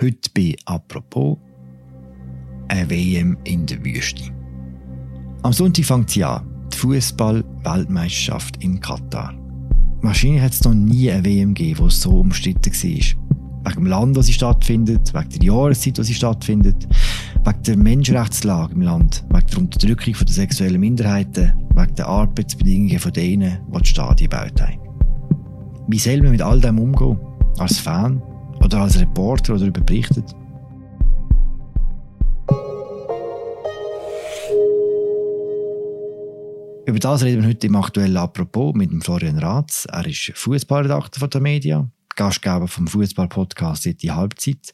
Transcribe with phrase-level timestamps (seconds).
[0.00, 1.38] Heute bei «Apropos»
[2.66, 4.24] eine WM in der Wüste.
[5.44, 9.34] Am Sonntag fängt sie an, die Fußball-Weltmeisterschaft in Katar.
[10.02, 13.70] Wahrscheinlich hat es noch nie eine WM gegeben, die so umstritten war.
[13.70, 16.88] Wegen dem Land, wo sie stattfindet, wegen der Jahreszeit, wo sie stattfindet,
[17.44, 23.12] wegen der Menschenrechtslage im Land, wegen der Unterdrückung der sexuellen Minderheiten, wegen der Arbeitsbedingungen von
[23.12, 24.80] denen, die die Stadien gebaut haben.
[25.86, 27.16] Wie soll man mit all dem umgehen?
[27.58, 28.20] Als Fan
[28.64, 30.34] oder als Reporter, darüber berichtet?
[36.86, 39.86] Über das reden wir heute im aktuellen Apropos mit dem Florian Ratz.
[39.90, 44.72] Er ist Fußballredakteur von der Media, Gastgeber vom Fußball-Podcast die Halbzeit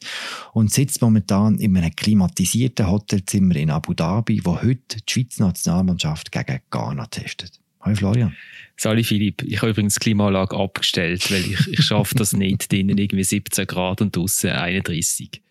[0.53, 6.31] und sitzt momentan in einem klimatisierten Hotelzimmer in Abu Dhabi, wo heute die Schweizer Nationalmannschaft
[6.31, 7.60] gegen Ghana testet.
[7.81, 8.35] Hallo Florian.
[8.77, 12.97] Sali Philipp, ich habe übrigens die Klimaanlage abgestellt, weil ich, ich schaffe das nicht, drinnen
[12.97, 15.41] irgendwie 17 Grad und draußen 31.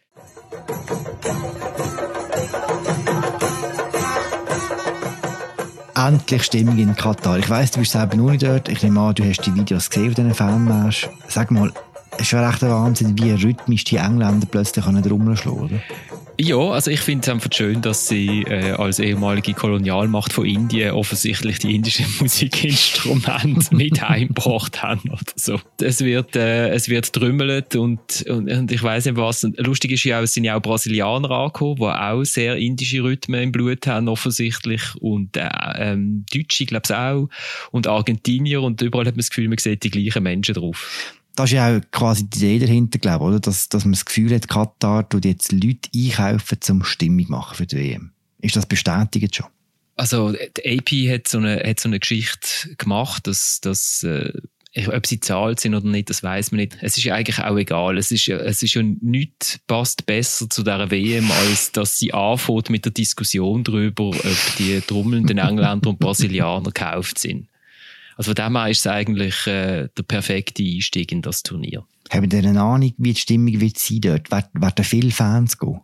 [5.97, 7.39] Endlich Stimmung in Katar.
[7.39, 8.69] Ich weiss, du bist selber noch nicht dort.
[8.69, 11.09] Ich nehme an, du hast die Videos gesehen von diesen Fanmarsch.
[11.29, 11.73] Sag mal,
[12.13, 15.61] es ist schon recht ein Wahnsinn, wie rhythmisch die Engländer plötzlich an den Rummel schlagen,
[15.61, 15.81] oder?
[16.43, 20.93] Ja, also ich finde es einfach schön, dass sie äh, als ehemalige Kolonialmacht von Indien
[20.93, 25.61] offensichtlich die indischen Musikinstrumente mit heimgebracht haben oder so.
[25.83, 29.45] Es wird, äh, es wird trümmelt und, und, und ich weiß nicht was.
[29.45, 33.03] Und lustig ist ja auch, es sind ja auch Brasilianer angekommen, die auch sehr indische
[33.03, 35.47] Rhythmen im Blut haben offensichtlich und äh,
[35.77, 37.29] ähm, Deutsche, glaube ich auch
[37.71, 41.51] und Argentinier und überall hat man das Gefühl, man sieht die gleichen Menschen drauf das
[41.51, 43.41] ist ja auch quasi die Idee dahinter, glaube ich, oder?
[43.41, 47.67] Dass, dass man das Gefühl hat, Katar tut jetzt Leute einkaufen, um Stimmung machen für
[47.67, 48.13] die WM.
[48.41, 49.47] Ist das bestätigt schon?
[49.97, 54.33] Also, die AP hat so eine, hat so eine Geschichte gemacht, dass, dass, äh,
[54.87, 56.77] ob sie zahlt sind oder nicht, das weiß man nicht.
[56.81, 57.99] Es ist ja eigentlich auch egal.
[57.99, 62.71] Es ist es ist ja nichts passt besser zu dieser WM, als dass sie anfängt
[62.71, 67.49] mit der Diskussion darüber, ob die trommelnden Engländer und Brasilianer gekauft sind.
[68.21, 71.87] Also von dem her ist es eigentlich äh, der perfekte Einstieg in das Turnier.
[72.11, 74.31] Haben ihr eine Ahnung, wie die Stimmung wird sein dort?
[74.31, 75.81] Werden viele Fans gehen?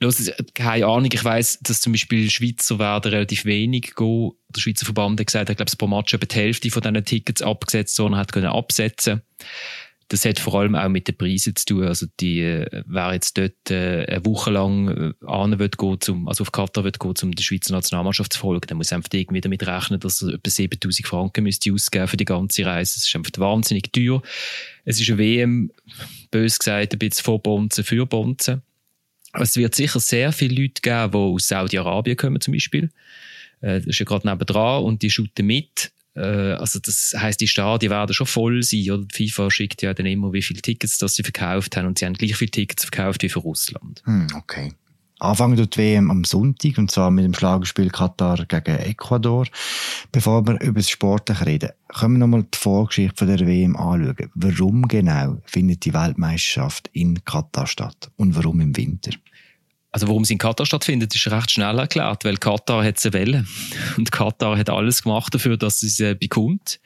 [0.00, 1.10] Los, keine Ahnung.
[1.12, 4.32] Ich weiss, dass zum Beispiel Schweizer werden relativ wenig gehen.
[4.48, 7.40] Der Schweizer Verband hat gesagt, er glaube, pro Match etwa die Hälfte von diesen Tickets
[7.40, 9.22] abgesetzt, sondern hat können absetzen
[10.10, 11.84] das hat vor allem auch mit den Preisen zu tun.
[11.84, 16.26] Also die, äh, wer jetzt dort äh, eine Woche lang äh, an wird gehen, zum,
[16.26, 19.40] also auf Katar wird gehen, um der Schweizer Nationalmannschaft zu folgen, der muss einfach irgendwie
[19.40, 22.94] damit rechnen, dass er etwa 7000 Franken müsste ausgeben für die ganze Reise.
[22.96, 24.20] Das ist einfach wahnsinnig teuer.
[24.84, 25.70] Es ist eine WM,
[26.32, 28.62] bös gesagt, ein bisschen vor Bonzen, für Bonzen.
[29.34, 32.90] Es wird sicher sehr viele Leute geben, die aus Saudi-Arabien kommen zum Beispiel.
[33.60, 35.92] Äh, das ist ja gerade nebenan und die shooten mit.
[36.14, 38.90] Äh, also das heißt, die Stadien werden schon voll sein.
[38.90, 39.04] Oder?
[39.04, 42.06] Die FIFA schickt ja dann immer, wie viele Tickets das sie verkauft haben und sie
[42.06, 44.02] haben gleich viele Tickets verkauft wie für Russland.
[44.04, 44.72] Hm, okay.
[45.20, 49.46] Anfangen die WM am Sonntag, und zwar mit dem Schlagerspiel Katar gegen Ecuador.
[50.12, 54.30] Bevor wir über das Sportliche reden, können wir nochmal die Vorgeschichte der WM anschauen.
[54.34, 58.10] Warum genau findet die Weltmeisterschaft in Katar statt?
[58.16, 59.10] Und warum im Winter?
[59.92, 63.46] Also warum sie in Katar stattfindet, ist recht schnell erklärt, weil Katar hat sie wollen.
[63.96, 66.80] Und Katar hat alles gemacht dafür, dass sie sie bekommt.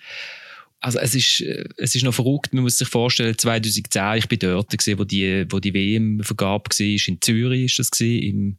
[0.81, 1.41] Also es ist,
[1.78, 5.47] es ist noch verrückt, man muss sich vorstellen, 2010, ich bin dort gewesen, wo die,
[5.48, 8.59] wo die WM-Vergabe war, in Zürich ist das gewesen, im,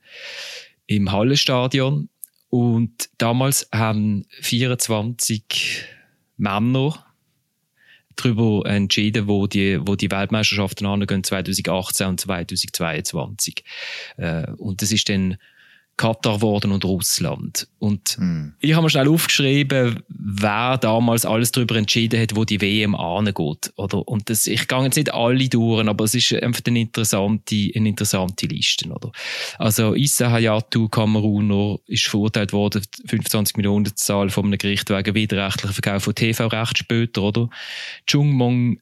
[0.87, 2.09] im Hallenstadion.
[2.49, 5.85] Und damals haben 24
[6.37, 7.04] Männer
[8.15, 13.63] darüber entschieden, wo die, wo die Weltmeisterschaften angehen, 2018 und 2022.
[14.17, 15.37] Äh, und das ist dann
[15.97, 17.67] Katar geworden und Russland.
[17.79, 18.53] Und hm.
[18.59, 23.71] ich habe mir schnell aufgeschrieben, wer damals alles darüber entschieden hat, wo die WM angeht.
[23.77, 24.05] Oder?
[24.07, 27.89] Und das, ich gehe jetzt nicht alle durch, aber es ist einfach eine interessante, eine
[27.89, 28.89] interessante Liste.
[28.89, 29.11] Oder?
[29.57, 35.73] Also Issa Hayatu, Kameruner, ist verurteilt worden, 25 Millionen Zahl von einem Gericht wegen widerrechtlicher
[35.73, 37.21] Verkauf von TV-Recht später.
[37.21, 37.49] Oder?
[38.05, 38.79] Chung Mong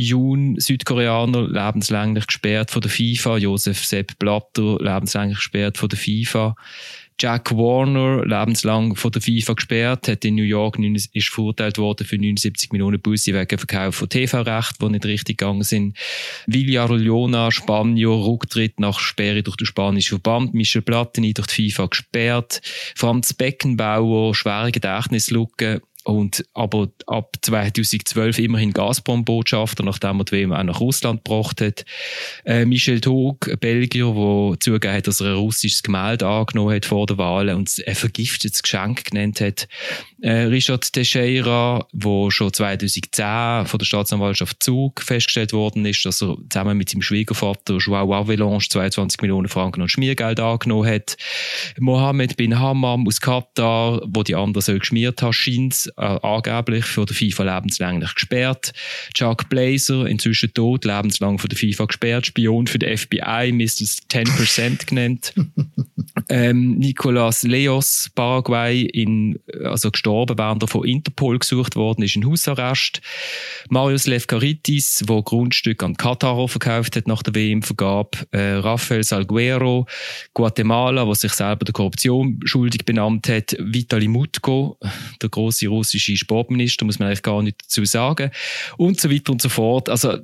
[0.00, 3.38] Jun, Südkoreaner, lebenslänglich gesperrt von der FIFA.
[3.38, 6.54] Josef Sepp Blatter, lebenslänglich gesperrt von der FIFA.
[7.20, 12.16] Jack Warner, lebenslang von der FIFA gesperrt, hat in New York ist verurteilt worden für
[12.16, 15.96] 79 Millionen Busse wegen Verkauf von TV-Recht, die nicht richtig gegangen sind.
[16.46, 20.54] Villar Leona, Spanier, Rücktritt nach Sperre durch den spanischen Verband.
[20.54, 22.60] Michel Platini durch die FIFA gesperrt.
[22.94, 30.62] Franz Beckenbauer, schwere Gedächtnislücke und aber ab 2012 immerhin Gazprom-Botschafter, nachdem er die WM auch
[30.62, 31.84] nach Russland gebracht hat.
[32.46, 37.04] Äh, Michel Tog, Belgier, der zugegeben hat, dass er ein russisches Gemälde angenommen hat vor
[37.04, 39.68] der Wahl und ein vergiftetes Geschenk genannt hat.
[40.22, 46.38] Äh, Richard Teixeira, wo schon 2010 von der Staatsanwaltschaft Zug festgestellt worden ist, dass er
[46.48, 51.18] zusammen mit seinem Schwiegervater Joao Avalanche 22 Millionen Franken an Schmiergeld angenommen hat.
[51.78, 57.14] Mohammed bin Hammam aus Katar, wo die anderen so geschmiert hat, scheint angeblich für die
[57.14, 58.72] FIFA lebenslänglich gesperrt.
[59.14, 63.84] Chuck Blazer, inzwischen tot, lebenslang von der FIFA gesperrt, Spion für die FBI, Mr.
[64.10, 65.34] 10% genannt.
[66.28, 72.26] ähm, Nicolas Leos, Paraguay, in, also gestorben, während er von Interpol gesucht worden ist, in
[72.26, 73.00] Hausarrest.
[73.68, 78.18] Marius Lefkaritis, wo Grundstück an Katar verkauft hat nach der WM-Vergabe.
[78.30, 79.86] Äh, Rafael Salguero,
[80.34, 83.56] Guatemala, wo sich selber der Korruption schuldig benannt hat.
[83.58, 84.78] Vitali Mutko,
[85.20, 88.30] der große russische Sportminister, muss man eigentlich gar nicht dazu sagen.
[88.76, 89.88] Und so weiter und so fort.
[89.88, 90.18] Also,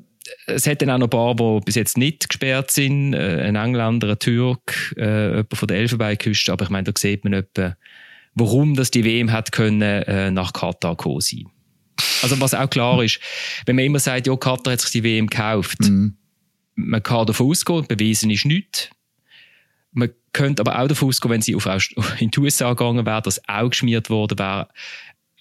[0.47, 3.15] es hat dann auch noch ein paar, die bis jetzt nicht gesperrt sind.
[3.15, 6.53] Äh, ein Engländer, ein Türk, äh, jemand von der Elfenbeinküste.
[6.53, 7.77] Aber ich meine, da sieht man etwa,
[8.35, 11.45] warum das die WM hat können, äh, nach Katar kommen sein.
[12.23, 13.21] Also was auch klar ist,
[13.67, 16.17] wenn man immer sagt, ja, Katar hat sich die WM gekauft, mhm.
[16.75, 18.91] man kann davon ausgehen, bewiesen ist nichts.
[19.93, 21.67] Man könnte aber auch davon ausgehen, wenn sie auf,
[22.19, 24.69] in die USA gegangen wäre, dass auch geschmiert worden wäre,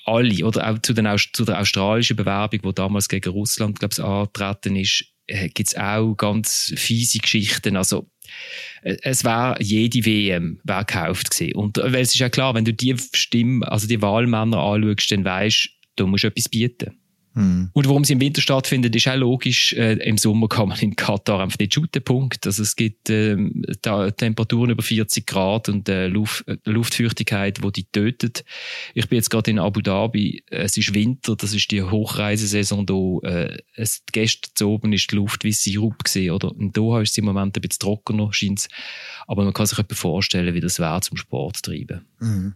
[0.05, 4.03] alle, oder auch zu, den, zu der australischen Bewerbung, die damals gegen Russland, glaube ich,
[4.03, 7.77] angetreten ist, äh, gibt es auch ganz fiese Geschichten.
[7.77, 8.09] Also,
[8.81, 11.55] äh, es war jede WM wär gekauft gewesen.
[11.55, 15.11] Und äh, weil es ist ja klar, wenn du die Stimmen, also die Wahlmänner anschaust,
[15.11, 16.99] dann weißt du, musst etwas bieten.
[17.33, 17.69] Mhm.
[17.73, 19.73] Und warum sie im Winter stattfindet, ist auch logisch.
[19.73, 22.45] Äh, Im Sommer kann man in Katar einfach nicht shooten, Punkt.
[22.45, 23.35] Also es gibt äh,
[23.81, 28.45] da Temperaturen über 40 Grad und äh, Luft, äh, Luftfeuchtigkeit, wo die tötet.
[28.93, 30.43] Ich bin jetzt gerade in Abu Dhabi.
[30.47, 33.27] Es ist Winter, das ist die Hochreisesaison da.
[33.27, 36.53] Äh, es, gestern oben ist die Luft wie Sirup gesehen, oder?
[36.59, 38.67] In Doha ist es im Moment ein bisschen trockener, scheint
[39.27, 42.05] Aber man kann sich etwas vorstellen, wie das wäre zum Sport treiben.
[42.19, 42.53] Mhm.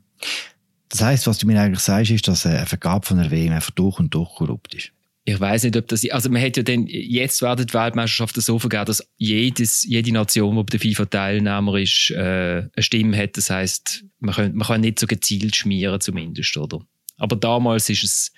[0.90, 3.72] Das heißt, was du mir eigentlich sagst, ist, dass eine Vergabe von einer WM einfach
[3.72, 4.92] durch und durch korrupt ist.
[5.26, 8.60] Ich weiß nicht, ob das, also man hat ja dann, jetzt werden die Weltmeisterschaften so
[8.60, 13.36] vergeben, dass jedes, jede Nation, die bei der FIFA Teilnehmer ist, äh, eine Stimme hat.
[13.36, 16.80] Das heißt, man kann, man kann nicht so gezielt schmieren, zumindest, oder?
[17.18, 18.32] Aber damals ist es,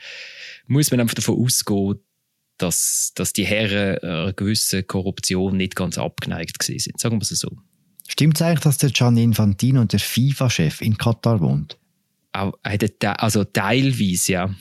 [0.66, 2.00] muss man einfach davon ausgehen,
[2.58, 7.00] dass, dass die Herren einer gewissen Korruption nicht ganz abgeneigt sind.
[7.00, 7.52] Sagen wir es so.
[8.08, 11.78] Stimmt es eigentlich, dass der Gianni Infantino, der FIFA-Chef, in Katar wohnt?
[12.32, 14.56] Also teilweise, ja.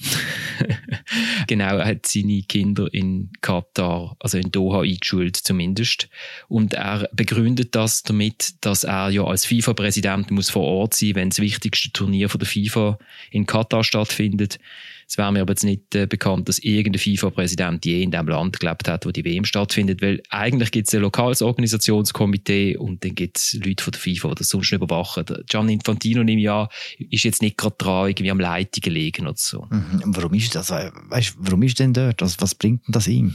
[1.46, 6.08] genau, er hat seine Kinder in Katar, also in Doha eingeschult zumindest.
[6.48, 11.30] Und er begründet das damit, dass er ja als FIFA-Präsident muss vor Ort sein, wenn
[11.30, 12.98] das wichtigste Turnier von der FIFA
[13.30, 14.58] in Katar stattfindet.
[15.08, 18.60] Es wäre mir aber jetzt nicht äh, bekannt, dass irgendein FIFA-Präsident je in dem Land
[18.60, 23.14] gelebt hat, wo die WM stattfindet, weil eigentlich gibt es ein lokales Organisationskomitee und dann
[23.14, 25.24] gibt es Leute von der FIFA, die das sonst nicht überwachen.
[25.46, 26.68] Gian Infantino im Jahr
[26.98, 29.66] ist jetzt nicht gerade dran, irgendwie am Leitungen liegen oder so.
[29.70, 30.02] Mhm.
[30.04, 30.70] Warum ist das?
[30.70, 32.20] Weißt, warum ist denn dort?
[32.20, 33.34] Was, was bringt denn das ihm?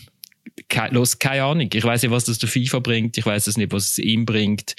[0.69, 1.69] Keine, los, keine Ahnung.
[1.73, 3.17] Ich weiß nicht, was das der FIFA bringt.
[3.17, 4.75] Ich weiß nicht, was es ihm bringt.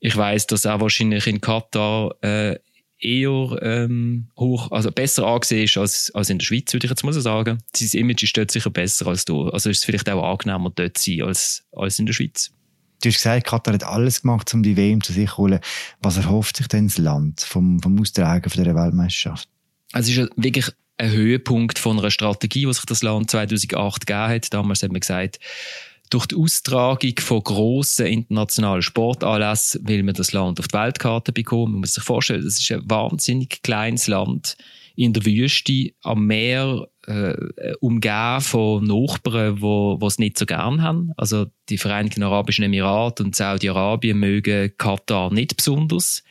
[0.00, 2.58] Ich weiß, dass er wahrscheinlich in Katar äh,
[3.04, 7.04] eher ähm, hoch, also besser angesehen ist als, als in der Schweiz, würde ich jetzt
[7.04, 7.58] mal so sagen.
[7.74, 9.48] Sein Image ist dort sicher besser als du.
[9.50, 12.50] Also ist es vielleicht auch angenehmer dort zu sein als, als in der Schweiz.
[13.02, 15.60] Du hast gesagt, Katar hat alles gemacht, um die WM zu sich zu holen.
[16.00, 19.48] Was erhofft sich denn das Land vom, vom Austragen von dieser Weltmeisterschaft?
[19.92, 24.28] Also es ist wirklich ein Höhepunkt von einer Strategie, die sich das Land 2008 gegeben
[24.28, 24.54] hat.
[24.54, 25.38] Damals hat man gesagt,
[26.14, 31.72] durch die Austragung von grossen internationalen Sportanlässen will man das Land auf die Weltkarte bekommen.
[31.72, 34.56] Man muss sich vorstellen, das ist ein wahnsinnig kleines Land
[34.94, 37.34] in der Wüste, am Meer, äh,
[37.80, 41.10] umgeben von Nachbarn, die es nicht so gern haben.
[41.16, 46.22] Also die Vereinigten Arabischen Emirate und Saudi-Arabien mögen Katar nicht besonders.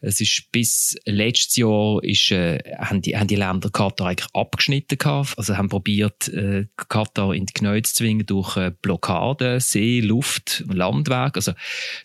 [0.00, 4.96] Es ist bis letztes Jahr ist, äh, haben, die, haben die Länder Katar eigentlich abgeschnitten
[4.96, 5.34] gehabt.
[5.36, 10.64] Also haben probiert, äh, Katar in die Knie zu zwingen durch äh, Blockaden, See, Luft,
[10.68, 11.34] Landweg.
[11.34, 11.52] Also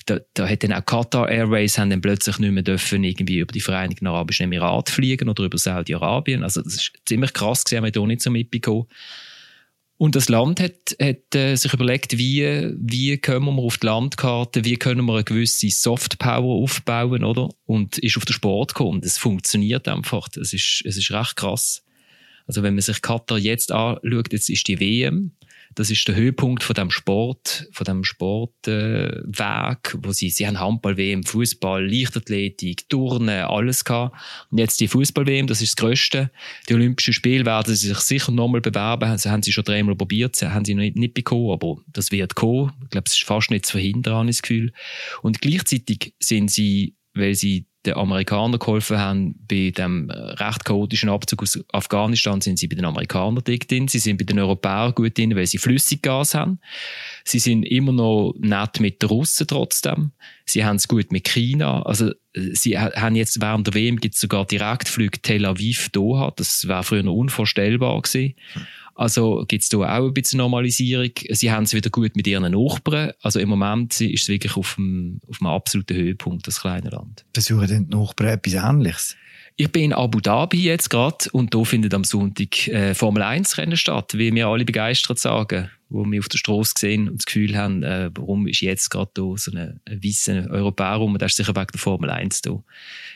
[0.07, 3.51] da, da hat dann auch Qatar Airways haben dann plötzlich nicht mehr dürfen irgendwie über
[3.51, 6.43] die Vereinigten Arabischen Emirate fliegen oder über Saudi-Arabien.
[6.43, 8.87] Also das ist ziemlich krass gewesen, haben wir da nicht so mitbekommen.
[9.97, 14.65] Und das Land hat, hat äh, sich überlegt, wie, wie kommen wir auf die Landkarte,
[14.65, 17.49] wie können wir eine gewisse Softpower aufbauen, oder?
[17.65, 19.01] Und ist auf den Sport gekommen.
[19.01, 20.27] Das funktioniert einfach.
[20.35, 21.83] Es ist, es ist recht krass.
[22.47, 25.31] Also wenn man sich Katar jetzt anschaut, jetzt ist die WM,
[25.75, 30.59] das ist der Höhepunkt von dem Sport, von dem Sportweg, äh, wo sie, sie haben
[30.59, 34.15] Handball, WM, Fußball, Leichtathletik, Turnen, alles gehabt.
[34.51, 36.31] Und jetzt die Fußball-WM, das ist das Größte.
[36.69, 39.09] Die Olympischen Spiele werden sie sich sicher nochmal bewerben.
[39.09, 42.35] Das haben sie schon dreimal probiert, haben sie noch nicht, nicht bekommen, aber das wird
[42.35, 42.71] kommen.
[42.83, 44.73] Ich glaube, es ist fast nicht zu verhindern, habe ich das Gefühl.
[45.21, 51.43] Und gleichzeitig sind sie, weil sie den Amerikanern geholfen haben bei dem recht chaotischen Abzug
[51.43, 53.87] aus Afghanistan, sind sie bei den Amerikanern dick drin.
[53.87, 56.59] Sie sind bei den Europäern gut drin, weil sie Flüssiggas haben.
[57.25, 60.11] Sie sind immer noch nett mit den Russen trotzdem.
[60.45, 61.81] Sie haben es gut mit China.
[61.83, 66.31] Also, sie haben jetzt während der WM gibt sogar Direktflüge Tel Aviv Doha.
[66.35, 68.35] Das wäre früher noch unvorstellbar gewesen.
[68.95, 71.11] Also gibt es da auch ein bisschen Normalisierung.
[71.29, 73.11] Sie haben es wieder gut mit ihren Nachbarn.
[73.21, 77.25] Also im Moment ist es wirklich auf dem, auf dem absoluten Höhepunkt, das kleine Land.
[77.33, 79.15] Versuchen denn die Nachbarn etwas Ähnliches?
[79.55, 83.57] Ich bin in Abu Dhabi jetzt gerade und da findet am Sonntag äh, Formel 1
[83.57, 87.25] Rennen statt, wie wir alle begeistert sagen wo wir auf der Straße sehen und das
[87.25, 91.37] Gefühl haben, äh, warum ist jetzt gerade da so ein weißer Europäer rum, das ist
[91.37, 92.63] sicher wegen der Formel 1 da.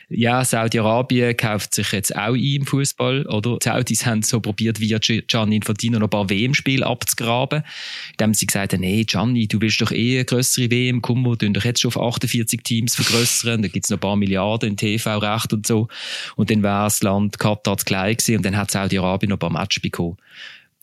[0.08, 3.58] Ja, Saudi-Arabien kauft sich jetzt auch ein im Fußball, oder?
[3.58, 7.64] Die Saudis haben so probiert, via Gianni Infantino noch ein paar WM-Spiele abzugraben,
[8.12, 11.36] indem sie gesagt haben, nee, Gianni, du willst doch eh eine grössere WM, komm, wir
[11.36, 14.76] tun doch jetzt schon auf 48 Teams vergrössern, da gibt's noch ein paar Milliarden in
[14.76, 15.88] TV-Recht und so.
[16.36, 19.40] Und dann wäre das Land Katar das gleich gewesen und dann hat Saudi-Arabien noch ein
[19.40, 20.16] paar Matches bekommen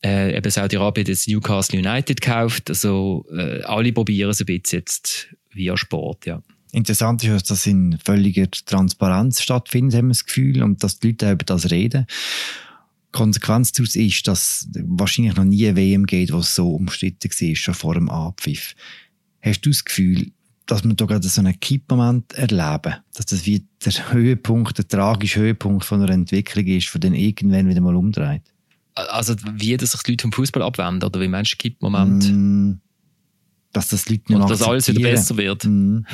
[0.03, 2.69] äh, eben Saudi-Arabien das Newcastle United gekauft.
[2.69, 6.41] Also äh, alle probieren es ein bisschen jetzt via Sport, ja.
[6.71, 11.07] Interessant ist, dass das in völliger Transparenz stattfindet, haben wir das Gefühl, und dass die
[11.07, 12.05] Leute über das reden.
[13.13, 17.73] Konsequenz daraus ist, dass wahrscheinlich noch nie eine WM geht, was so umstritten war, schon
[17.73, 18.75] vor dem Abpfiff.
[19.41, 20.33] Hast du das Gefühl,
[20.65, 25.39] dass wir da gerade so einen Kippmoment erleben, dass das wie der Höhepunkt, der tragische
[25.39, 28.41] Höhepunkt von einer Entwicklung ist, von den irgendwann wieder mal umdreht?
[28.95, 32.31] Also wie dass sich die Leute vom Fußball abwenden oder wie Menschen gibt Moment.
[32.31, 32.73] Mm,
[33.73, 35.65] dass das Leute nicht Und dass alles wieder besser wird.
[35.65, 36.05] Mm.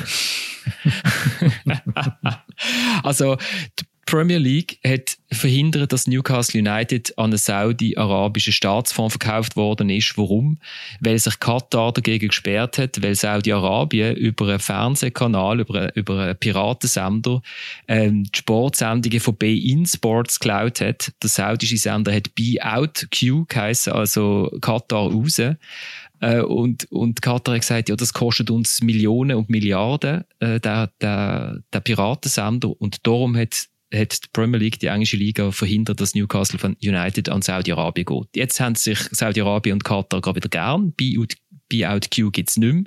[3.02, 3.36] also
[3.78, 10.18] die Premier League hat verhindert, dass Newcastle United an einen saudi-arabischen Staatsfonds verkauft worden ist.
[10.18, 10.58] Warum?
[11.00, 17.40] Weil sich Katar dagegen gesperrt hat, weil Saudi-Arabien über einen Fernsehkanal, über über einen Piratensender,
[17.88, 21.10] ähm, die Sportsendungen von Be-In Sports geklaut hat.
[21.22, 25.38] Der saudische Sender hat Be-Out Q geheißen, also Katar raus.
[25.38, 30.90] Äh, und, und Katar hat gesagt, ja, das kostet uns Millionen und Milliarden, äh, der,
[31.00, 32.78] der, der Piratensender.
[32.78, 37.28] Und darum hat hat die Premier League, die englische Liga, verhindert, dass Newcastle von United
[37.28, 38.28] an Saudi-Arabien geht.
[38.34, 40.92] Jetzt haben sich Saudi-Arabien und Katar gerade wieder gern.
[40.92, 42.84] Buyout Q gibt es nicht mehr.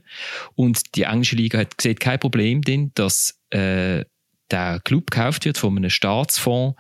[0.55, 4.05] Und die englische Liga hat sieht kein Problem drin, dass äh,
[4.51, 6.79] der Club gekauft wird von einem Staatsfonds,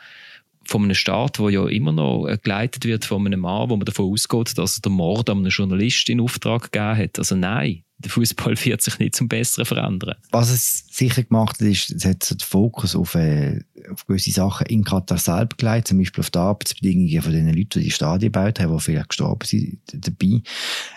[0.67, 3.85] von einem Staat, der ja immer noch äh, geleitet wird von einem Mann, wo man
[3.85, 7.19] davon ausgeht, dass er den Mord an einem Journalist in Auftrag gegeben hat.
[7.19, 10.15] Also nein, der Fußball wird sich nicht zum Besseren verändern.
[10.31, 13.61] Was es sicher gemacht hat, ist, es hat so den Fokus auf, äh,
[13.91, 17.79] auf gewisse Sachen in Katar selbst gelegt, zum Beispiel auf die Arbeitsbedingungen von den Leuten,
[17.79, 20.41] die die Stadien gebaut haben, die vielleicht gestorben sind dabei.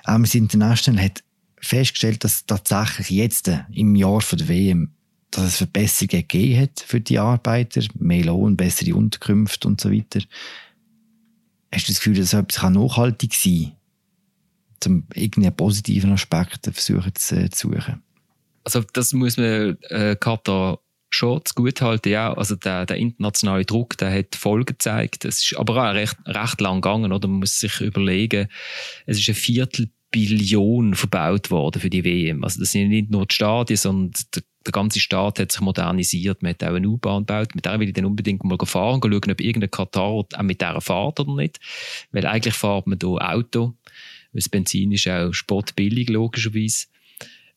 [0.05, 1.23] Amnesty International hat
[1.61, 4.93] festgestellt, dass tatsächlich jetzt äh, im Jahr von der WM
[5.31, 10.21] dass es Verbesserungen gegeben hat für die Arbeiter, mehr Lohn, bessere Unterkünfte und so weiter.
[11.73, 13.78] Hast du das Gefühl, dass etwas nachhaltig sein kann?
[14.87, 18.03] Um irgendeinen positiven Aspekt versuchen zu, äh, zu suchen.
[18.65, 20.79] Also das muss man äh, Katar
[21.11, 22.33] schon zu gut halten, ja.
[22.35, 25.25] Also der, der internationale Druck, der hat Folgen gezeigt.
[25.25, 27.29] Es ist aber auch recht, recht lang gegangen, oder?
[27.29, 28.49] Man muss sich überlegen,
[29.07, 32.45] es ist ein Viertelbillion verbaut worden für die WM.
[32.45, 36.43] Also das sind nicht nur die Stadien, sondern der, der ganze Staat hat sich modernisiert.
[36.43, 37.55] Man hat auch eine U-Bahn gebaut.
[37.55, 40.61] Mit der will ich dann unbedingt mal fahren und schauen, ob irgendein Katar auch mit
[40.61, 41.59] der fährt oder nicht.
[42.13, 43.75] Weil eigentlich fährt man hier Auto
[44.33, 46.87] das Benzin ist auch spottbillig, logischerweise.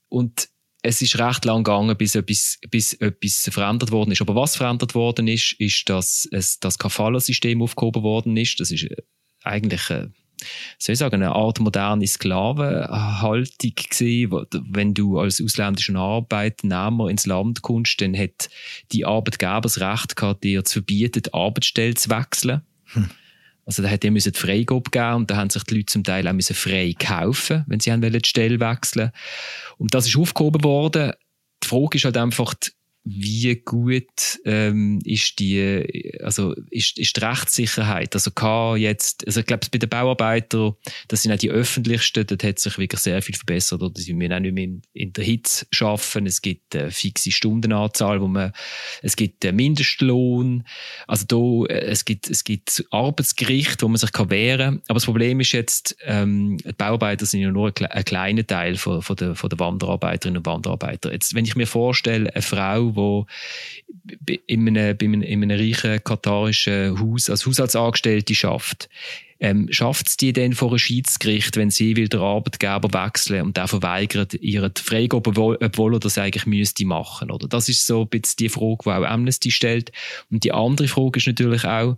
[0.10, 0.50] Und
[0.84, 4.22] es ist recht lang gegangen, bis etwas, bis etwas verändert worden ist.
[4.22, 8.60] Aber was verändert worden ist, ist, dass es, das Kafala-System aufgehoben worden ist.
[8.60, 8.96] Das ist äh,
[9.44, 10.08] eigentlich, äh,
[10.80, 14.48] soll ich sagen, eine Art moderne Sklavenhaltung gewesen.
[14.72, 18.50] Wenn du als ausländischer Arbeitnehmer ins Land kommst, dann hat
[18.92, 22.62] die Arbeitgeber das Recht gehabt, dir zu verbieten, die Arbeitsstelle zu wechseln.
[22.86, 23.10] Hm.
[23.72, 26.28] Also da hat er müssen Freigabe geben und da haben sich die Leute zum Teil
[26.28, 29.12] auch frei kaufen, wenn sie die Stelle wechseln.
[29.78, 31.14] Und das ist aufgehoben worden.
[31.64, 32.54] Die Frage ist halt einfach,
[33.04, 38.14] wie gut ähm, ist die, also ist, ist die Rechtssicherheit?
[38.14, 40.74] Also kann jetzt, also ich glaube, bei den Bauarbeitern,
[41.08, 43.82] das sind auch die öffentlichsten, dort hat sich wirklich sehr viel verbessert.
[43.82, 46.28] Oder sie müssen auch nicht mehr in, der Hitze arbeiten.
[46.28, 48.52] Es gibt eine fixe Stundenanzahl, wo man,
[49.02, 50.68] es gibt einen Mindestlohn.
[51.08, 54.84] Also da, äh, es gibt, es gibt Arbeitsgericht, wo man sich kann wehren.
[54.88, 58.76] Aber das Problem ist jetzt, ähm, die Bauarbeiter sind ja nur ein, ein kleiner Teil
[58.76, 61.12] von, von, der, von der Wanderarbeiterinnen und Wanderarbeiter.
[61.12, 63.28] Jetzt, wenn ich mir vorstelle, eine Frau, Frau,
[64.04, 68.90] die in einem, in einem, in einem reichen katarischen Haus als Haushaltsangestellte schafft.
[69.42, 73.58] ähm, schafft es die denn vor einem Schiedsgericht, wenn sie will den Arbeitgeber wechseln und
[73.58, 77.48] der verweigert ihre Freigabe, obwohl er das eigentlich müsste machen, oder?
[77.48, 79.92] Das ist so ein bisschen die Frage, die auch Amnesty stellt.
[80.30, 81.98] Und die andere Frage ist natürlich auch,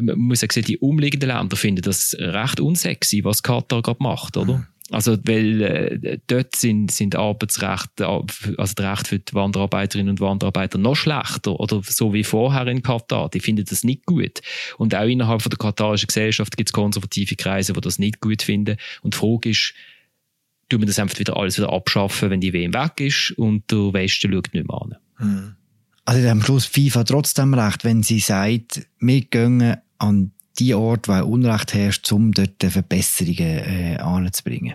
[0.00, 4.38] man muss ja sehen, die umliegenden Länder finden das recht unsexy, was Katar gerade macht,
[4.38, 4.54] oder?
[4.54, 4.66] Mhm.
[4.90, 10.78] Also, weil äh, dort sind, sind Arbeitsrechte, also die Rechte für die Wanderarbeiterinnen und Wanderarbeiter
[10.78, 13.28] noch schlechter oder so wie vorher in Katar.
[13.28, 14.40] Die finden das nicht gut.
[14.78, 18.42] Und auch innerhalb von der katarischen Gesellschaft gibt es konservative Kreise, die das nicht gut
[18.42, 18.78] finden.
[19.02, 19.74] Und die Frage ist,
[20.70, 23.92] tun wir das einfach wieder alles wieder abschaffen, wenn die WM weg ist und der
[23.92, 24.94] Westen schaut nicht mehr an.
[25.16, 25.54] Hm.
[26.06, 31.24] Also am Schluss FIFA trotzdem recht, wenn sie sagt, wir gehen an die Ort, wo
[31.24, 34.74] Unrecht herrscht, um dort Verbesserungen äh, anzubringen.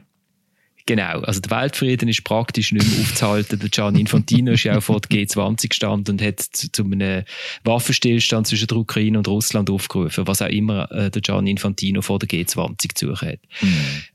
[0.86, 3.58] Genau, also der Weltfrieden ist praktisch nicht mehr aufzuhalten.
[3.58, 7.24] Der Gian Infantino ist ja auch vor der G20 gestanden und hat zu, zu einem
[7.64, 12.20] Waffenstillstand zwischen der Ukraine und Russland aufgerufen, was auch immer äh, der Gian Infantino vor
[12.20, 13.40] der G20 zu suchen hat.
[13.62, 13.70] Mhm.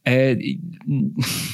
[0.05, 0.59] Äh,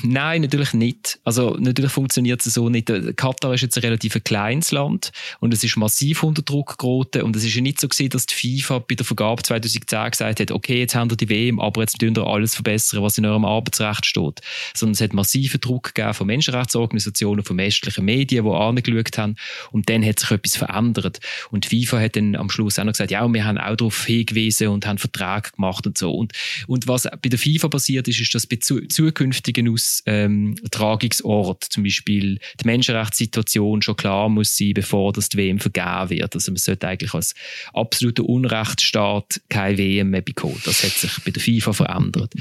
[0.02, 1.20] nein, natürlich nicht.
[1.22, 2.90] Also natürlich funktioniert es so nicht.
[3.16, 7.36] Katar ist jetzt ein relativ kleines Land und es ist massiv unter Druck geraten und
[7.36, 10.50] es ist ja nicht so gewesen, dass die FIFA bei der Vergabe 2010 gesagt hat,
[10.50, 13.44] okay, jetzt haben wir die WM, aber jetzt tun wir alles verbessern, was in eurem
[13.44, 14.40] Arbeitsrecht steht.
[14.74, 19.36] Sondern hat massiven Druck gegeben von Menschenrechtsorganisationen, von westlichen Medien, die angeschaut haben.
[19.70, 21.20] Und dann hat sich etwas verändert.
[21.50, 24.68] Und FIFA hat dann am Schluss auch noch gesagt, ja, wir haben auch darauf hingewiesen
[24.68, 26.12] und haben Verträge gemacht und so.
[26.12, 26.32] Und,
[26.66, 31.82] und was bei der FIFA passiert ist, ist, dass bei zu, zukünftigen Austragungsorten, ähm, zum
[31.84, 36.34] Beispiel die Menschenrechtssituation schon klar muss sein, bevor das die WM vergeben wird.
[36.34, 37.34] Also man sollte eigentlich als
[37.72, 40.60] absoluter Unrechtsstaat keine WM mehr bekommen.
[40.64, 42.32] Das hat sich bei der FIFA verändert.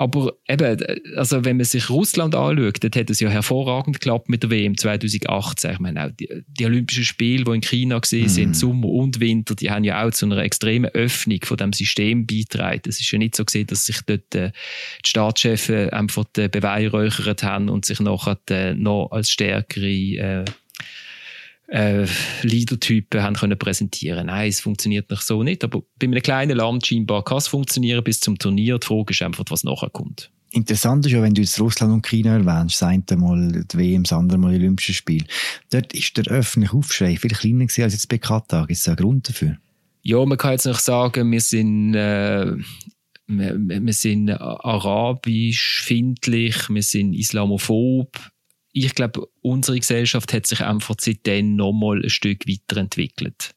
[0.00, 0.82] Aber eben,
[1.14, 4.78] also wenn man sich Russland anschaut, dort hat es ja hervorragend geklappt mit der WM
[4.78, 5.72] 2018.
[5.72, 8.54] Ich meine, auch die, die Olympischen Spiele, die in China gesehen sind, mm.
[8.54, 12.80] Sommer und Winter, die haben ja auch zu einer extremen Öffnung von dem System beigetragen.
[12.88, 14.52] Es ist ja nicht so gesehen, dass sich dort äh,
[15.04, 20.44] die Staatschefs einfach äh, beweihräuchert haben und sich nachher äh, noch als stärkere äh,
[21.70, 22.06] äh,
[22.42, 24.26] Leadertypen haben können präsentieren.
[24.26, 25.64] Nein, es funktioniert nicht so nicht.
[25.64, 28.78] Aber bei einem kleinen Land scheinbar kann es funktionieren bis zum Turnier.
[28.78, 30.30] Die Frage ist einfach, was nachher kommt.
[30.52, 34.02] Interessant ist ja, wenn du jetzt Russland und China erwähnst, das eine Mal die WM,
[34.02, 35.24] das andere Mal die Olympischen Spiele.
[35.70, 38.66] Dort ist der öffentliche Aufschrei viel kleiner gewesen als jetzt bei Katar.
[38.66, 39.56] Gibt es einen Grund dafür?
[40.02, 42.52] Ja, man kann jetzt nicht sagen, wir sind, äh,
[43.28, 48.18] wir, wir sind arabisch findlich, wir sind islamophob
[48.72, 53.54] ich glaube, unsere Gesellschaft hat sich einfach seitdem nochmal ein Stück weiterentwickelt.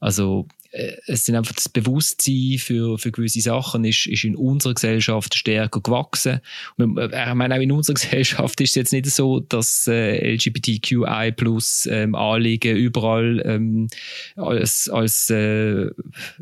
[0.00, 4.74] Also, äh, es sind einfach das Bewusstsein für, für gewisse Sachen ist, ist in unserer
[4.74, 6.40] Gesellschaft stärker gewachsen.
[6.78, 11.32] Äh, ich meine, auch in unserer Gesellschaft ist es jetzt nicht so, dass äh, LGBTQI
[11.32, 13.88] plus ähm, Anliegen überall ähm,
[14.36, 15.90] als, als äh,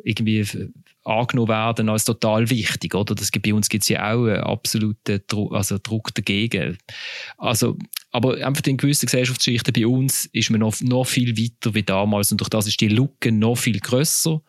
[0.03, 0.45] irgendwie
[1.07, 3.15] angenommen werden als total wichtig, oder?
[3.15, 6.79] Das, bei uns gibt es ja auch einen absoluten Druck, also Druck dagegen.
[7.39, 7.77] Also,
[8.11, 12.33] aber einfach in gewissen Gesellschaftsschichten bei uns ist man noch, noch viel weiter wie damals
[12.33, 14.43] und durch das ist die Lücke noch viel grösser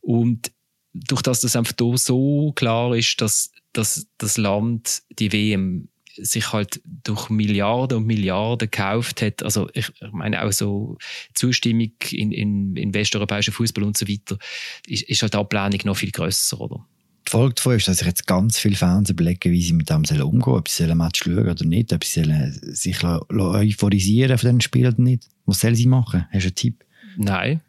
[0.00, 0.52] und
[0.92, 5.88] durch das das einfach so klar ist, dass, dass das Land die WM
[6.22, 9.42] sich halt durch Milliarden und Milliarden gekauft hat.
[9.42, 10.96] Also ich, ich meine auch so
[11.34, 14.38] Zustimmung in, in, in westeuropäischen Fußball und so weiter,
[14.86, 16.86] ist, ist halt die Ablehnung noch viel grösser, oder?
[17.26, 19.96] Die Folge davon ist, dass sich jetzt ganz viele Fans überlegen, wie sie mit dem
[19.96, 22.24] umgehen sollen, ob sie ein Match schauen oder nicht, ob sie
[22.72, 25.28] sich euphorisieren von diesen Spielen oder nicht.
[25.44, 26.26] Was sollen sie machen?
[26.30, 26.84] Hast du einen Tipp?
[27.16, 27.60] Nein,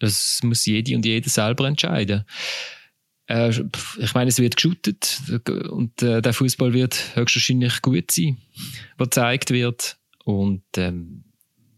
[0.00, 2.24] das muss jede und jeder selber entscheiden.
[3.28, 5.20] Äh, ich meine, es wird geschootet
[5.70, 8.38] und äh, der Fußball wird höchstwahrscheinlich gut sein,
[8.96, 9.96] was gezeigt wird.
[10.24, 11.24] Und ähm,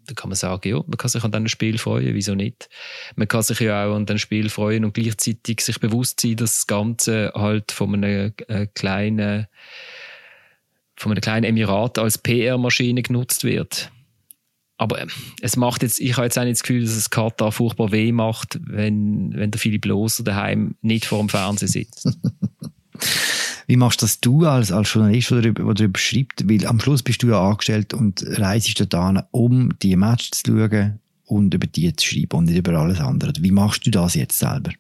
[0.06, 2.68] da kann man sagen, ja, man kann sich an diesem Spiel freuen, wieso nicht?
[3.14, 6.54] Man kann sich ja auch an diesem Spiel freuen und gleichzeitig sich bewusst sein, dass
[6.56, 9.46] das Ganze halt von einem äh, kleinen
[10.96, 13.90] von einem kleinen Emirat als PR-Maschine genutzt wird.
[14.80, 15.10] Aber ähm,
[15.42, 18.12] es macht jetzt, ich habe jetzt auch nicht das Gefühl, dass es Katar furchtbar weh
[18.12, 22.08] macht, wenn, wenn der Philipp Loser daheim nicht vor dem Fernsehen sitzt.
[23.66, 26.48] Wie machst das du als, als Journalist, der darüber, darüber schreibt?
[26.48, 30.98] Weil am Schluss bist du ja angestellt und reist dort um die Match zu schauen
[31.26, 33.34] und über die zu schreiben und nicht über alles andere.
[33.38, 34.70] Wie machst du das jetzt selber?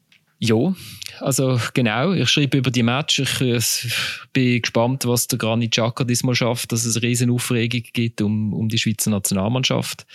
[0.42, 0.74] Ja,
[1.20, 2.12] also genau.
[2.12, 3.18] Ich schreibe über die Match.
[3.18, 3.60] Ich, äh,
[4.32, 8.54] bin gespannt, was der Granit Xhaka diesmal schafft, dass es eine riesen Aufregung gibt um,
[8.54, 10.06] um die Schweizer Nationalmannschaft.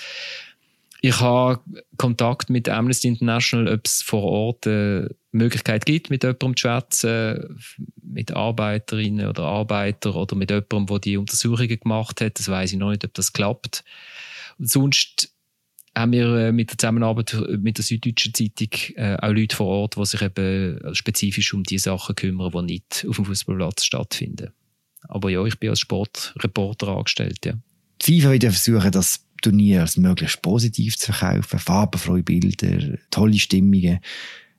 [1.02, 1.62] Ich habe
[1.98, 7.64] Kontakt mit Amnesty International, ob es vor Ort eine Möglichkeit gibt, mit jemandem zu schwätzen,
[8.02, 12.40] mit Arbeiterinnen oder Arbeitern oder mit jemandem, der die Untersuchungen gemacht hat.
[12.40, 13.84] Das weiß ich noch nicht, ob das klappt.
[14.58, 15.35] Und sonst
[15.96, 19.96] haben wir äh, mit der Zusammenarbeit mit der Süddeutschen Zeitung äh, auch Leute vor Ort,
[19.98, 24.52] die sich eben spezifisch um die Sachen kümmern, die nicht auf dem Fußballplatz stattfinden.
[25.08, 27.54] Aber ja, ich bin als Sportreporter angestellt, ja.
[28.02, 34.00] Die FIFA wird versuchen, das Turnier als möglichst positiv zu verkaufen, farbenfreie Bilder, tolle Stimmungen.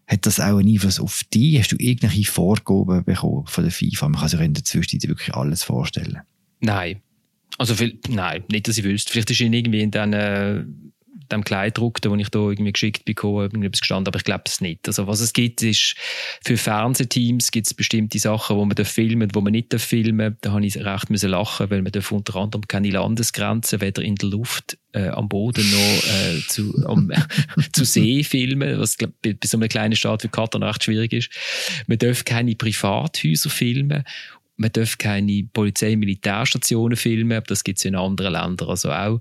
[0.07, 1.59] Hat das auch einen Einfluss auf dich?
[1.59, 4.09] Hast du irgendwelche Vorgaben bekommen von der FIFA?
[4.09, 6.21] Man kann sich in der Zwischenzeit wirklich alles vorstellen.
[6.61, 7.03] Nein.
[7.59, 9.13] Also, viel, nein, nicht, dass ich wüsste.
[9.13, 10.65] Vielleicht ist irgendwie in diesen äh,
[11.31, 14.87] dem Kleidruck, den ich da irgendwie geschickt bekommen irgendetwas gestanden, aber ich glaube es nicht.
[14.87, 15.97] Also was es gibt, ist
[16.45, 20.67] für Fernsehteams gibt es bestimmte Sachen, wo man filmen wo man nicht filmen Da habe
[20.67, 24.79] ich recht müssen lachen, weil man darf unter anderem keine Landesgrenzen weder in der Luft,
[24.93, 27.11] äh, am Boden noch äh, zu, um,
[27.73, 31.31] zu See filmen, was glaub, bei so einem kleinen Staat wie Katar recht schwierig ist.
[31.87, 34.05] Man darf keine Privathäuser filmen
[34.57, 38.91] man darf keine Polizei- und Militärstationen filmen, aber das gibt es in anderen Ländern also
[38.91, 39.21] auch.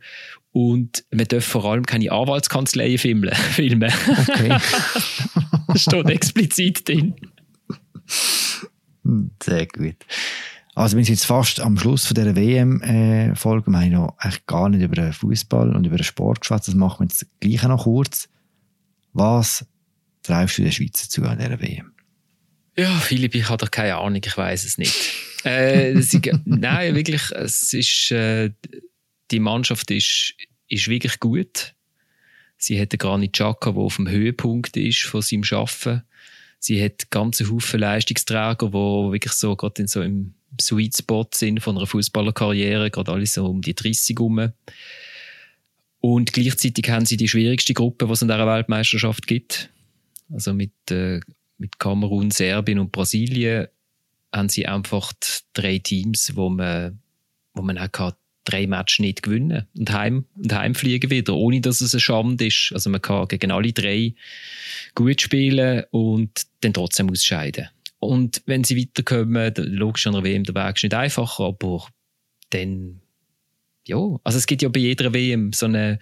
[0.56, 3.30] Und man darf vor allem keine Anwaltskanzleien filmen.
[3.30, 4.48] Okay.
[5.68, 7.14] das steht explizit drin.
[9.44, 9.98] Sehr gut.
[10.74, 13.70] Also wir sind jetzt fast am Schluss von dieser WM-Folge.
[13.70, 16.70] Wir haben noch eigentlich gar nicht über den Fußball und über den Sport geschwätzt.
[16.70, 18.30] Das machen wir jetzt gleich noch kurz.
[19.12, 19.66] Was
[20.24, 21.92] treibst du der Schweizer zu an dieser WM?
[22.78, 24.96] Ja, Philipp, ich habe doch keine Ahnung, ich weiß es nicht.
[25.44, 28.52] äh, sie, nein, wirklich, es ist, äh,
[29.36, 30.34] die Mannschaft ist,
[30.70, 31.76] ist wirklich gut.
[32.58, 36.04] Sie hat Granit Xhaka, der auf dem Höhepunkt ist von seinem Arbeiten.
[36.60, 41.62] Sie hat ganze Haufen Leistungsträger, die wirklich so gerade in so im Sweet Spot sind
[41.62, 44.54] von einer Fußballerkarriere, gerade alle so um die 30 herum.
[46.00, 49.70] Und gleichzeitig haben sie die schwierigste Gruppe, die es in dieser Weltmeisterschaft gibt.
[50.32, 51.20] Also mit, äh,
[51.58, 53.68] mit Kamerun, Serbien und Brasilien
[54.34, 55.12] haben sie einfach
[55.54, 57.00] drei Teams, wo man,
[57.54, 57.92] wo man auch
[58.46, 62.72] drei Matches nicht gewinnen und, heim, und heimfliegen wieder, ohne dass es eine Schande ist.
[62.74, 64.14] Also man kann gegen alle drei
[64.94, 67.68] gut spielen und dann trotzdem ausscheiden.
[68.00, 71.88] Und wenn sie weiterkommen, logisch an der WM, der Weg ist nicht einfach, aber
[72.52, 73.02] dann,
[73.88, 76.00] ja, also es gibt ja bei jeder WM so eine,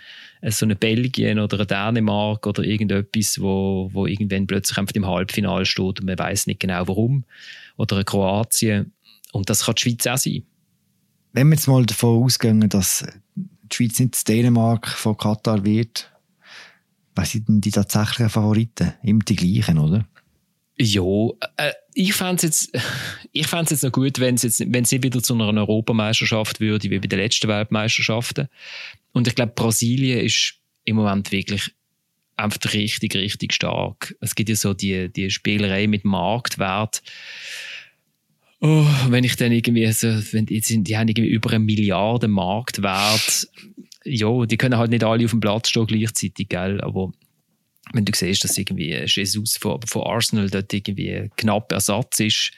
[0.47, 5.65] so eine Belgien oder eine Dänemark oder irgendetwas, wo, wo irgendwann plötzlich einfach im Halbfinale
[5.65, 7.23] steht und man weiß nicht genau warum.
[7.77, 8.91] Oder eine Kroatien.
[9.32, 10.43] Und das kann die Schweiz auch sein
[11.34, 16.12] wenn wir jetzt mal davon ausgehen, dass die Schweiz nicht das Dänemark von Katar wird,
[17.15, 18.93] was sind denn die tatsächlichen Favoriten?
[19.04, 20.06] Immer die gleichen, oder?
[20.78, 22.72] Ja, äh, ich fände es jetzt,
[23.32, 27.48] jetzt noch gut, wenn es jetzt, wieder zu einer Europameisterschaft würde, wie bei den letzten
[27.48, 28.48] Weltmeisterschaften.
[29.12, 31.72] Und ich glaube, Brasilien ist im Moment wirklich
[32.36, 34.15] einfach richtig, richtig stark.
[34.19, 37.04] Es gibt ja so die, die Spielerei mit Marktwert
[38.65, 42.30] Oh, wenn ich dann irgendwie so, wenn die, sind, die haben irgendwie über eine Milliarde
[42.30, 43.49] Marktwert.
[44.06, 46.80] Ja, die können halt nicht alle auf dem Platz stehen gleichzeitig, gell?
[46.80, 47.12] Aber
[47.93, 52.51] wenn du siehst, dass irgendwie Jesus von, von Arsenal dort irgendwie knapp Ersatz ist,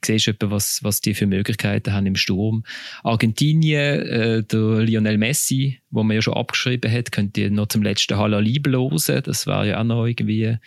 [0.00, 2.62] du siehst etwa, was, was die für Möglichkeiten haben im Sturm.
[3.02, 8.18] Argentinien, äh, der Lionel Messi, wo man ja schon abgeschrieben hat, könnte noch zum letzten
[8.18, 9.22] Halali blosen.
[9.22, 10.58] Das war ja auch noch irgendwie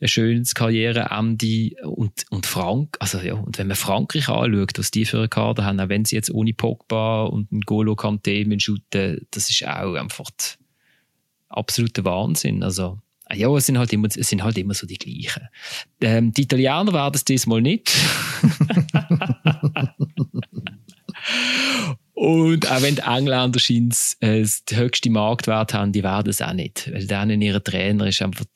[0.00, 1.70] ein schönes Karriereende.
[1.84, 5.64] Und, und Frank, also ja, und wenn man Frankreich anschaut, was die für eine Kader
[5.64, 9.94] haben, auch wenn sie jetzt ohne Pogba und ein Golo Kanté shooten, das ist auch
[9.94, 10.30] einfach
[11.48, 12.62] absoluter Wahnsinn.
[12.62, 12.98] Also,
[13.34, 15.48] ja, es sind halt immer, es sind halt immer so die gleichen.
[16.00, 17.92] Ähm, die Italiener werden es diesmal nicht.
[22.14, 26.54] Und auch wenn die Engländer scheint äh, den höchsten Marktwert haben, die werden es auch
[26.54, 26.90] nicht.
[26.92, 28.46] Weil denen ihre Trainer ist einfach,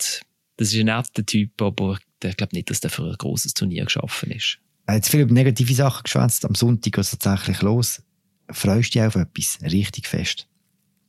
[0.57, 3.85] das ist ein netter Typ, aber ich glaube nicht, dass der für ein großes Turnier
[3.85, 4.59] geschaffen ist.
[4.87, 6.45] Er hat viel über negative Sachen geschwätzt.
[6.45, 8.03] Am Sonntag geht es tatsächlich los.
[8.51, 10.49] Freust du dich auf etwas richtig fest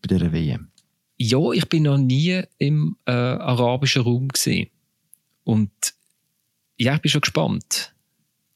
[0.02, 0.71] bei der WM?
[1.22, 4.70] Ja, ich bin noch nie im äh, arabischen Raum gesehen.
[5.44, 5.72] Und
[6.78, 7.94] ja, ich bin schon gespannt.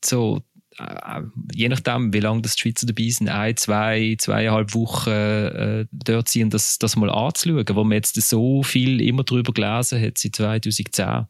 [0.03, 0.41] So,
[0.77, 1.21] äh,
[1.53, 6.29] je nachdem, wie lange das die Schweizer dabei sind, ein, zwei, zweieinhalb Wochen äh, dort
[6.29, 10.35] sind, das, das mal anzuschauen, wo man jetzt so viel immer drüber gelesen hat seit
[10.35, 11.27] 2010.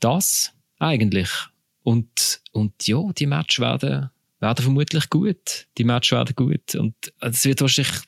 [0.00, 1.30] Das eigentlich.
[1.82, 5.66] Und, und ja, die Matches werden, werden vermutlich gut.
[5.78, 6.74] Die Matches werden gut.
[6.74, 8.02] Und es wird wahrscheinlich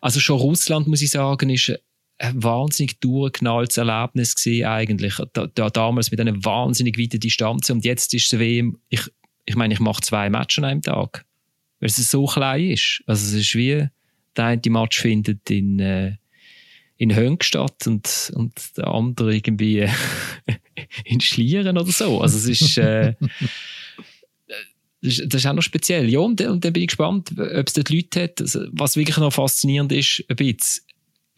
[0.00, 1.72] also schon Russland, muss ich sagen, ist
[2.18, 5.14] ein wahnsinnig durchgeknalltes Erlebnis gewesen, eigentlich.
[5.32, 7.70] Da, da, damals mit einer wahnsinnig weiten Distanz.
[7.70, 9.02] Und jetzt ist es wie, ich,
[9.44, 11.24] ich meine, ich mache zwei Matches an einem Tag.
[11.80, 13.02] Weil es so klein ist.
[13.06, 13.86] Also es ist wie,
[14.36, 16.16] der eine Match findet in, äh,
[16.96, 19.88] in Hönk statt und, und der andere irgendwie
[21.04, 22.20] in Schlieren oder so.
[22.20, 23.14] Also es ist, äh,
[25.00, 26.08] das ist, auch noch speziell.
[26.08, 28.40] Ja, und, und dann bin ich gespannt, ob es dort Leute hat.
[28.40, 30.82] Also, was wirklich noch faszinierend ist, ein bisschen,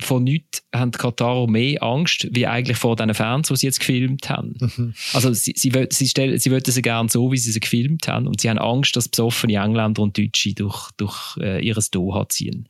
[0.01, 3.81] vor nichts haben die Katarer mehr Angst, wie eigentlich vor diesen Fans, die sie jetzt
[3.81, 4.57] gefilmt haben.
[4.59, 4.95] Mhm.
[5.13, 8.27] Also sie, sie, sie, stellen, sie wollten sie gerne so, wie sie sie gefilmt haben
[8.27, 12.69] und sie haben Angst, dass besoffene Engländer und Deutsche durch, durch äh, ihres Doha ziehen.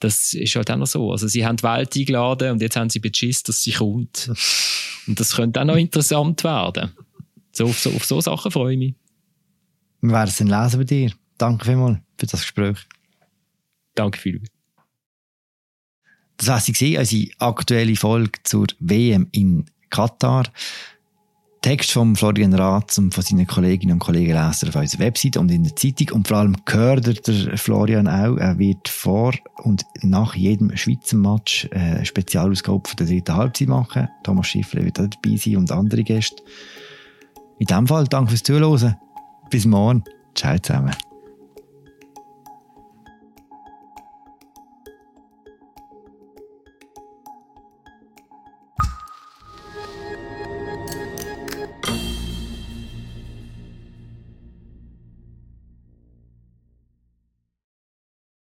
[0.00, 1.12] Das ist halt auch noch so.
[1.12, 4.30] Also sie haben die Welt eingeladen und jetzt haben sie beschissen, dass sie kommt.
[5.06, 6.90] Und das könnte auch noch interessant werden.
[7.52, 8.94] So, auf, so, auf so Sachen freue ich mich.
[10.06, 11.12] Wir werden es dann lesen bei dir.
[11.38, 12.86] Danke vielmals für das Gespräch.
[13.94, 14.50] Danke vielmals.
[16.36, 20.44] Das war sie, unsere aktuelle Folge zur WM in Katar.
[21.62, 25.50] Text von Florian Ratz und von seinen Kolleginnen und Kollegen lesen auf unserer Website und
[25.50, 26.10] in der Zeitung.
[26.12, 29.32] Und vor allem gehört der Florian auch, er wird vor
[29.64, 34.08] und nach jedem Schweizer Match eine Spezialausgabe von der dritten Halbzeit machen.
[34.22, 36.40] Thomas Schiffler wird auch dabei sein und andere Gäste.
[37.58, 38.96] In diesem Fall danke fürs Zuhören.
[39.50, 40.04] Bis morgen.
[40.34, 40.94] Ciao zusammen.